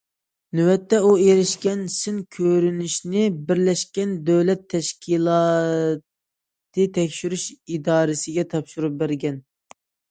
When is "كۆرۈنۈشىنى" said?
2.37-3.27